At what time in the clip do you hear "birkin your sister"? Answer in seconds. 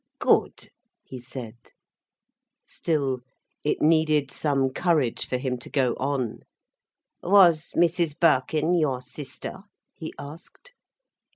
8.19-9.61